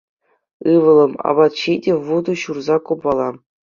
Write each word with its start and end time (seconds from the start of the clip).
Ывӑлӑм, 0.73 1.13
апат 1.33 1.53
ҫи 1.61 1.73
те 1.87 1.91
вутӑ 2.11 2.33
ҫурса 2.49 2.75
купала. 2.91 3.29